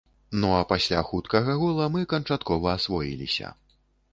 [0.43, 3.53] Ну а пасля хуткага гола мы канчаткова асвоіліся.